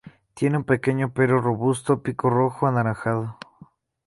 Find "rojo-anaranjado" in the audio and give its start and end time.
2.31-3.37